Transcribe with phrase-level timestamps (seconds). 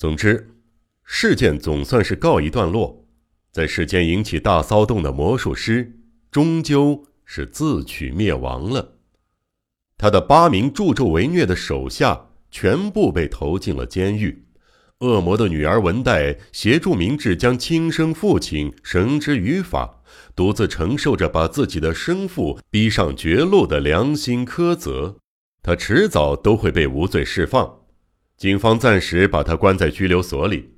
[0.00, 0.48] 总之，
[1.04, 3.04] 事件总算是告一段落。
[3.52, 8.94] 在世间引起大骚动的魔术师，终究是自取灭亡了。
[9.98, 14.46] 他的八名助纣为虐的手下全部被投进了监狱。
[15.00, 20.02] 恶魔的女儿文代协助明智将亲生父亲绳之于法，
[20.34, 25.18] 独自承受着把自己的生父逼上绝路的良心苛责。
[25.62, 27.79] 他迟早都会被无罪释放。
[28.40, 30.72] 警方暂时把他关在拘留所里。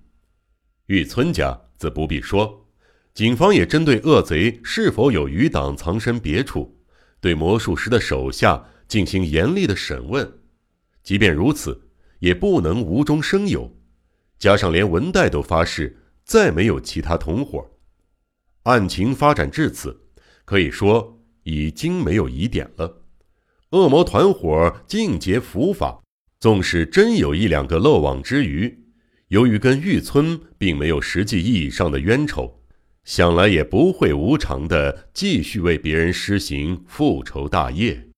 [0.86, 2.66] 玉村家则不必说。
[3.14, 6.76] 警方也针对恶贼是否有余党藏身别处，
[7.20, 10.40] 对魔术师的手下进行严厉的审问。
[11.04, 13.72] 即便如此，也不能无中生有。
[14.40, 17.64] 加上连文代都发誓再没有其他同伙，
[18.64, 20.08] 案情发展至此，
[20.44, 23.04] 可以说已经没有疑点了。
[23.70, 26.01] 恶魔团伙尽皆伏法，
[26.43, 28.81] 纵使真有一两个漏网之鱼，
[29.29, 32.65] 由于跟玉村并没有实际意义上的冤仇。
[33.05, 38.09] 想来也不会无偿的继续为别人施行复仇大业。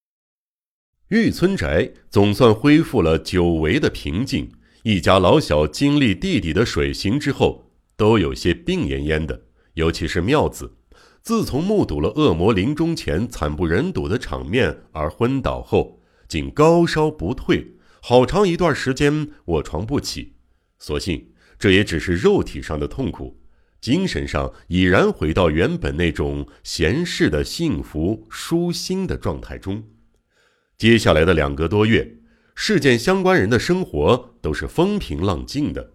[1.08, 4.50] 玉村宅总算恢复了久违的平静，
[4.84, 9.38] 一家老小经历弟弟的水刑之后，都有些病恹恹的。
[9.74, 10.72] 尤其是妙子，
[11.20, 17.73] 自从目睹了恶魔临终前惨不忍睹的场面而昏倒后，竟高烧不退，
[18.06, 20.34] 好长一段时间卧床不起。
[20.78, 23.40] 所幸这也只是肉体上的痛苦。
[23.80, 29.82] 精神上已然回到原本那种闲适的幸福舒心的状态中。
[30.76, 32.18] 接下来的两个多月，
[32.54, 35.94] 事件相关人的生活都是风平浪静的。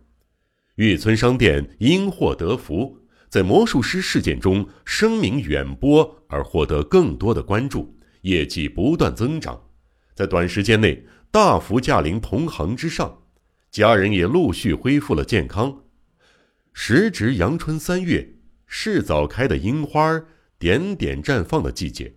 [0.77, 2.97] 玉村商店因祸得福，
[3.29, 9.61] 在魔术师事件中声名远播，而获得更多的关注，业绩不断增长，
[10.15, 13.23] 在短时间内大幅驾临同行之上。
[13.71, 15.83] 家人也陆续恢复了健康。
[16.73, 20.23] 时值阳春三月，是早开的樱花
[20.57, 22.15] 点点绽放的季节。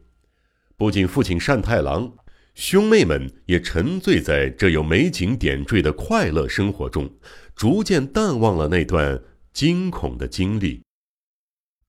[0.76, 2.10] 不仅父亲单太郎，
[2.54, 7.10] 兄妹们也沉醉在这有美景点缀的快乐生活中，
[7.54, 9.22] 逐渐淡忘了那段
[9.53, 10.82] 惊恐的经历。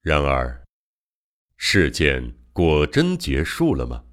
[0.02, 0.62] 然而，
[1.56, 4.04] 事件果真结束了吗？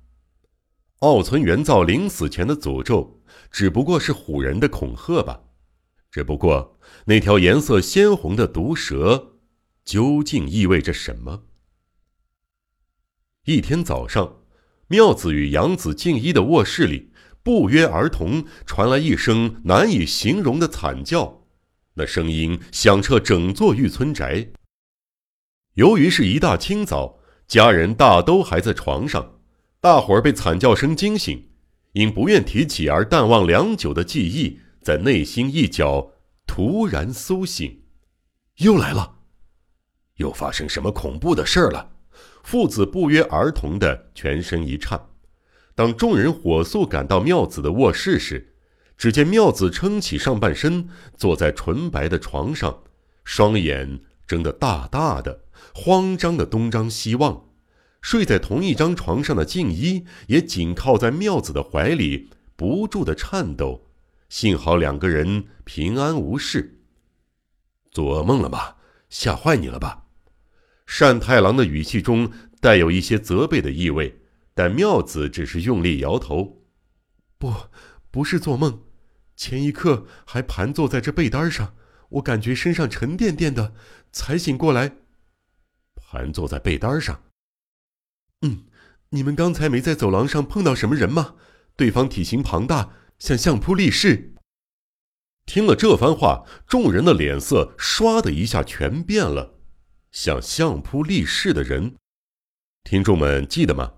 [1.00, 5.44] 奥村元造临死前的诅咒，只不过是唬人的恐吓吧？
[6.10, 9.38] 只不过，那条颜色鲜红的毒蛇，
[9.82, 11.44] 究竟意味着什么？
[13.46, 14.42] 一天早上，
[14.88, 17.12] 妙子与杨子静一的卧室里，
[17.42, 21.46] 不约而同传来一声难以形容的惨叫，
[21.94, 24.50] 那声音响彻整座玉村宅。
[25.74, 29.39] 由于是一大清早，家人大都还在床上，
[29.82, 31.48] 大伙儿被惨叫声惊醒，
[31.92, 34.60] 因不愿提起而淡忘良久的记忆。
[34.82, 36.12] 在内心一角
[36.46, 37.82] 突然苏醒，
[38.56, 39.16] 又来了，
[40.16, 41.92] 又发生什么恐怖的事儿了？
[42.42, 45.08] 父子不约而同的全身一颤。
[45.74, 48.54] 当众人火速赶到妙子的卧室时，
[48.96, 52.82] 只见妙子撑起上半身，坐在纯白的床上，
[53.24, 57.49] 双眼睁得大大的，慌张的东张西望。
[58.00, 63.86] 睡在同一张床上的静一也紧靠在妙子的怀里，不住的颤抖。
[64.28, 66.80] 幸好两个人平安无事。
[67.90, 68.76] 做噩梦了吧？
[69.08, 70.06] 吓坏你了吧？
[70.98, 74.20] 单太郎的语气中带有一些责备的意味，
[74.54, 76.62] 但妙子只是用力摇头
[77.38, 77.52] ：“不，
[78.10, 78.82] 不是做梦。
[79.34, 81.74] 前一刻还盘坐在这被单上，
[82.10, 83.74] 我感觉身上沉甸甸的，
[84.12, 84.96] 才醒过来。
[85.96, 87.22] 盘坐在被单上。
[88.42, 88.64] 嗯，
[89.10, 91.34] 你们刚才没在走廊上碰到什么人吗？
[91.76, 92.90] 对方体型庞大。”
[93.20, 94.32] 像相扑力士。
[95.44, 99.58] 听了这番话，众人的脸色唰的一下全变了。
[100.10, 101.96] 像相扑力士的人，
[102.82, 103.92] 听众们记得吗？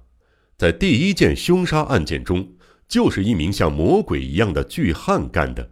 [0.59, 2.57] 在第一件凶杀案件中，
[2.89, 5.71] 就是一名像魔鬼一样的巨汉干的。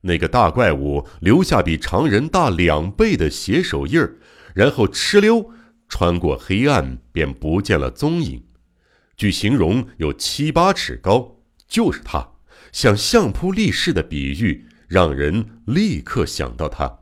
[0.00, 4.16] 那个大怪物留下比常人大两倍的血手印儿，
[4.52, 5.52] 然后哧溜
[5.90, 8.42] 穿过黑暗，便不见了踪影。
[9.16, 12.26] 据形容，有七八尺高，就是他。
[12.72, 17.00] 像相扑力士的比喻，让人立刻想到他。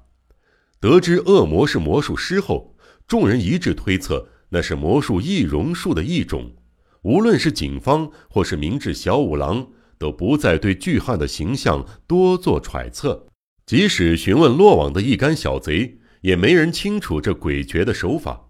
[0.81, 2.75] 得知恶魔是魔术师后，
[3.07, 6.55] 众人一致推测那是魔术易容术的一种。
[7.03, 9.69] 无论是警方或是明智小五郎，
[9.99, 13.27] 都不再对巨汉的形象多做揣测。
[13.67, 18.48] 即使询问落网的一干小贼，也没人清楚这诡谲的手法。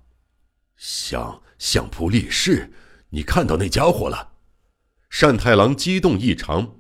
[0.79, 2.73] 像相扑力士，
[3.11, 4.33] 你看到那家伙了？
[5.21, 6.77] 单太郎激动异常。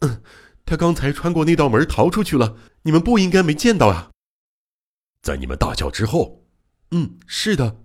[0.00, 0.22] 嗯，
[0.66, 4.10] 他刚才穿过那道门逃出去了，你们不应该没见到啊！
[5.22, 6.44] 在你们大叫之后，
[6.90, 7.84] 嗯，是的。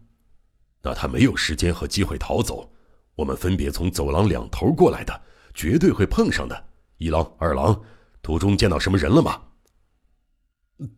[0.82, 2.74] 那他没有时间和机会逃走。
[3.16, 5.22] 我们分别从走廊两头过来的，
[5.54, 6.70] 绝对会碰上的。
[6.98, 7.84] 一郎、二郎，
[8.22, 9.42] 途中见到什么人了吗？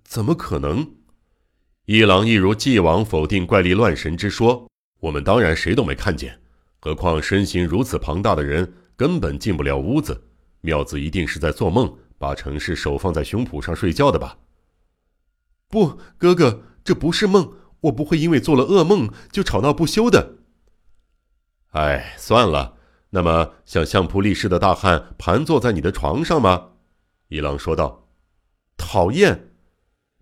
[0.04, 0.96] 怎么可能？
[1.88, 4.68] 一郎一如既往否定怪力乱神之说。
[5.00, 6.38] 我们当然谁都没看见，
[6.82, 10.26] 何况身形如此庞大的人根本进不了屋子。
[10.60, 14.38] 妙子一定是在做梦，把城市手放在胸脯上睡觉的吧？
[15.70, 20.40] 不，哥哥，这不是梦，我不会因为做了噩梦就吵闹不休的。
[21.70, 22.76] 哎，算了。
[23.12, 26.72] 那么，像相扑力士的大汉盘坐在你的床上吗？
[27.30, 28.10] 一郎说道。
[28.76, 29.52] 讨厌！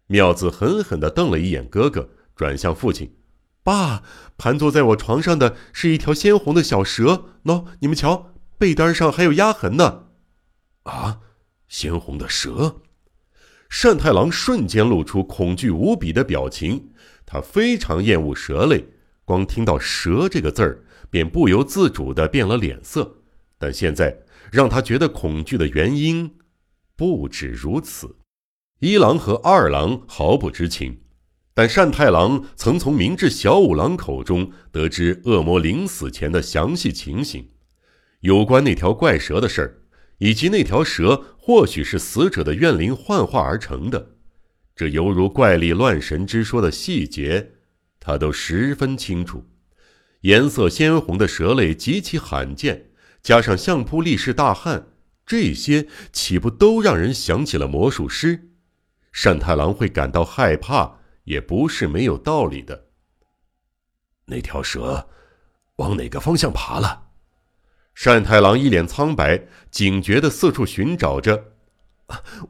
[0.07, 3.15] 妙子狠狠地瞪了一眼哥哥，转向父亲。
[3.63, 4.03] 爸，
[4.37, 7.25] 盘坐在我床上的是一条鲜红的小蛇。
[7.45, 10.03] 喏，你们瞧，被单上还有压痕呢。
[10.83, 11.21] 啊，
[11.67, 12.81] 鲜红的蛇！
[13.67, 16.91] 善太郎瞬间露出恐惧无比的表情。
[17.25, 18.85] 他非常厌恶蛇类，
[19.25, 23.15] 光听到“蛇”这个字儿，便不由自主地变了脸色。
[23.57, 24.15] 但现在
[24.51, 26.35] 让他觉得恐惧的原因，
[26.95, 28.15] 不止如此。
[28.79, 31.01] 一郎和二郎毫不知情。
[31.53, 37.47] 但单太郎曾从明智小五郎口中得知恶魔临死前的详细情形，
[38.19, 39.81] 有关那条怪蛇的事儿，
[40.17, 44.15] 以及那条蛇或许是死者的怨灵幻化而成的，
[44.75, 47.51] 这犹如怪力乱神之说的细节，
[48.01, 49.45] 他都十分清楚。
[50.21, 52.87] 颜色鲜红的蛇类极其罕见，
[53.23, 54.87] 加上相扑力士大汉，
[55.25, 58.49] 这些岂不都让人想起了魔术师？
[59.23, 60.99] 单太郎会感到害怕。
[61.25, 62.85] 也不是没有道理的。
[64.27, 65.07] 那条蛇
[65.77, 67.07] 往哪个方向爬了？
[67.95, 71.45] 单太郎一脸苍白，警觉的四处寻找着。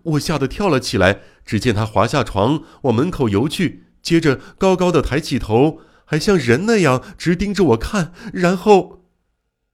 [0.03, 8.11] 我吓得跳了起来，只见他滑下床，往门口游去，接着高高的抬起头，还像人那样直盯着我看。
[8.33, 9.05] 然后，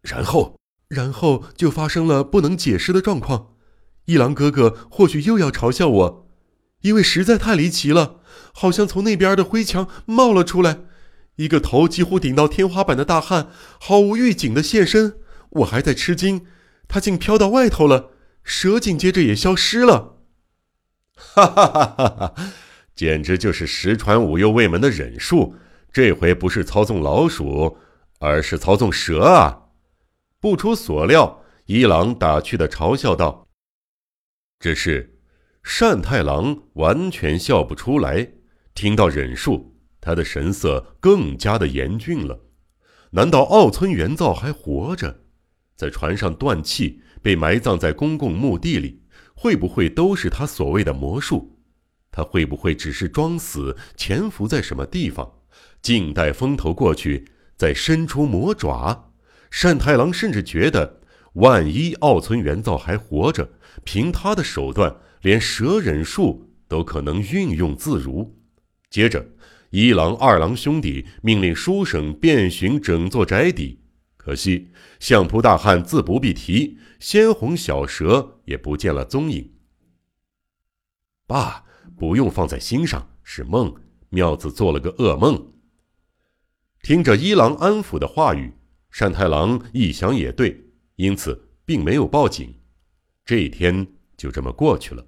[0.04, 3.56] 然后，然后就发生了不能解释的状况。
[4.06, 6.31] 一郎哥哥或许又要嘲笑我，
[6.81, 8.22] 因为实在太离奇了。
[8.54, 10.80] 好像从那边的灰墙冒了出来，
[11.38, 13.50] 一个头几乎顶到天花板的大汉，
[13.80, 15.19] 毫无预警的现身。
[15.50, 16.45] 我还在吃惊，
[16.88, 18.12] 他竟飘到外头了，
[18.44, 20.18] 蛇紧接着也消失了。
[21.16, 22.36] 哈哈哈哈哈！
[22.95, 25.56] 简直就是十传五又未门的忍术，
[25.94, 27.78] 这回不是操纵老鼠，
[28.19, 29.69] 而是操纵蛇啊！
[30.39, 33.48] 不出所料，一郎打趣的嘲笑道
[34.60, 35.11] ：“只是，
[35.63, 38.34] 单太郎完全笑不出来。”
[38.74, 42.40] 听到忍术，他的神色更加的严峻了。
[43.12, 45.22] 难道奥村元造还活着，
[45.75, 49.04] 在船上断气，被埋葬在公共墓地里？
[49.36, 51.60] 会不会都是他所谓的魔术？
[52.12, 55.40] 他会不会只是装死，潜伏在什么地方，
[55.81, 59.12] 静待风头过去，再伸出魔爪？
[59.62, 61.02] 单太郎甚至觉得，
[61.34, 63.50] 万一奥村元造还活着，
[63.84, 68.39] 凭他的手段，连蛇忍术都可能运用自如。
[68.89, 69.25] 接着，
[69.69, 73.79] 一郎、二郎兄弟命令书生遍寻整座宅邸，
[74.18, 74.69] 可惜
[75.00, 79.53] 相扑大汉自不必提，鲜红小蛇也不见了踪影。
[81.25, 81.63] 爸，
[81.97, 83.73] 不用放在心上，是梦，
[84.09, 85.54] 妙子做了个噩梦。
[86.81, 88.51] 听着一郎安抚的话语，
[88.90, 92.54] 单太郎一想也对，因此并没有报警。
[93.23, 93.87] 这一天
[94.18, 95.06] 就这么过去了。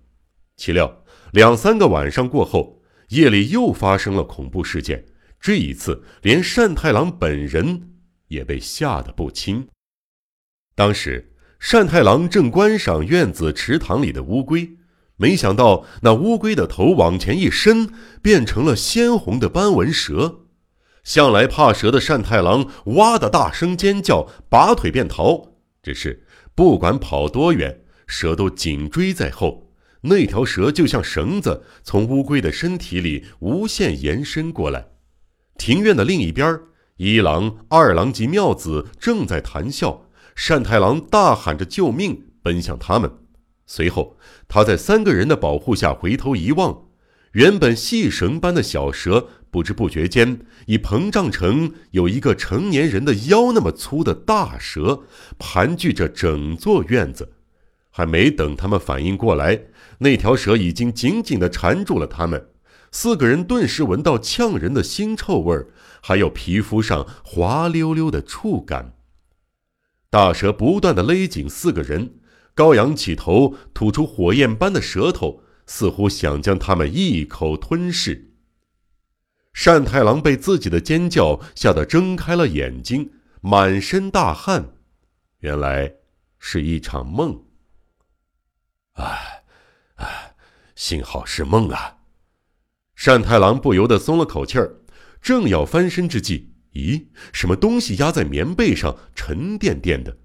[0.63, 1.03] 岂料
[1.33, 2.81] 两三个晚上过后。
[3.09, 5.03] 夜里又发生了恐怖事件，
[5.37, 7.91] 这一次连单太郎本人
[8.29, 9.67] 也被吓得不轻。
[10.73, 14.77] 当时单太郎正观赏院子池塘里的乌龟，
[15.17, 17.89] 没想到那乌龟的头往前一伸，
[18.21, 20.45] 变成了鲜红的斑纹蛇。
[21.03, 25.57] 向来怕蛇的单太郎哇的大声尖叫，拔腿便逃。
[25.83, 29.62] 只是不管跑多远，蛇都紧追在后。
[30.05, 34.87] 那条蛇就像绳子，从乌龟的身体里无限延伸过来。
[35.57, 36.59] 庭院的另一边，
[36.97, 40.09] 一郎、二郎及妙子正在谈笑。
[40.47, 43.09] 单太郎大喊着救命，奔向他们。
[43.65, 44.17] 随后，
[44.47, 46.87] 他在三个人的保护下回头一望，
[47.31, 55.03] 原本细绳般的小蛇，不知不觉间已膨胀成有一个成年人的腰那么粗的大蛇，
[55.39, 57.33] 盘踞着整座院子。
[57.95, 59.65] 还没等他们反应过来。
[59.99, 62.49] 那条蛇已经紧紧地缠住了他们，
[62.91, 65.67] 四个人顿时闻到呛人的腥臭味儿，
[66.01, 68.93] 还有皮肤上滑溜溜的触感。
[70.09, 72.15] 大蛇不断地勒紧四个人，
[72.53, 78.31] 高扬起头，吐出火焰般的舌头，似乎想将他们一口吞噬。
[79.65, 84.73] 单太郎被自己的尖叫吓得睁开了眼睛，满身大汗，
[85.39, 85.93] 原来
[86.37, 87.41] 是一场梦。
[90.83, 91.95] 幸好是梦啊！
[93.05, 94.81] 单太郎不由得松了口气儿，
[95.21, 100.17] 正要翻身之际，咦，什么东西压在棉被上，沉甸甸的。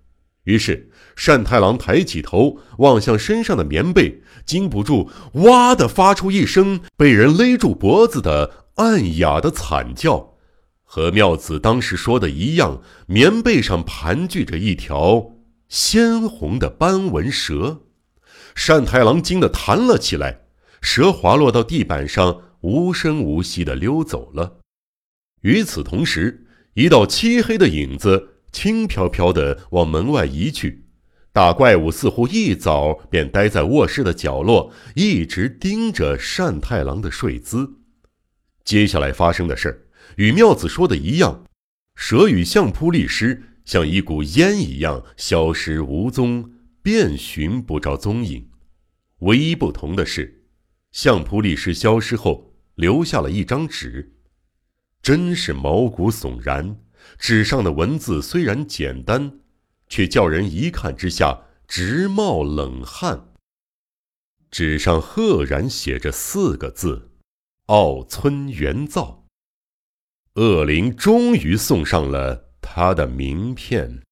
[0.43, 5.09] 于是单太郎抬起头望向身上的棉被，禁不住
[5.47, 10.35] “哇”的发出一声被人勒住脖子的暗哑的惨叫，
[10.83, 15.35] 和妙子当时说的一样，棉被上盘踞着一条
[15.69, 17.83] 鲜红的斑纹蛇。
[18.67, 20.41] 单太郎惊得弹了起来，
[20.80, 24.61] 蛇滑落到地板上，无声无息地溜走了。
[25.42, 30.85] 与此同时，一道漆黑的影子轻飘飘地往门外移去。
[31.32, 37.75] 大怪物似乎一早便待在卧室的角落，一直盯着单太郎的睡姿。
[38.64, 41.44] 接下来发生的事与妙子说的一样，
[41.94, 46.52] 蛇与相扑力师像一股烟一样消失无踪。
[46.80, 48.49] 遍寻不着踪影，
[49.18, 50.38] 唯一不同的是，
[50.92, 54.16] 相扑力士消失后留下了一张纸，
[55.02, 56.78] 真是毛骨悚然。
[57.18, 59.40] 纸上的文字虽然简单，
[59.88, 63.28] 却叫人一看之下直冒冷汗。
[64.50, 67.11] 纸上赫然写着四个字
[67.66, 69.26] ：“奥村元造。”
[70.35, 74.02] 恶灵终于送上了他的名片。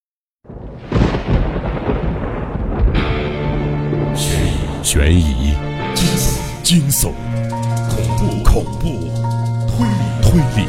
[4.83, 5.53] 悬疑、
[6.67, 7.13] 惊悚、
[7.89, 8.89] 恐怖、恐怖、
[9.69, 10.67] 推理、推理，《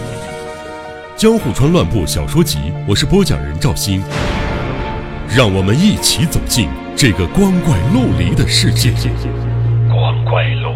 [1.15, 3.99] 江户川乱步小说集》，我是播讲人赵鑫，
[5.35, 8.91] 让我们一起走进这个光怪陆离的世界。
[9.89, 10.66] 光怪陆。